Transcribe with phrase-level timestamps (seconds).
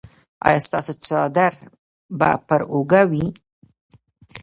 [0.45, 1.51] ایا ستاسو څادر
[2.19, 3.25] به پر اوږه وي؟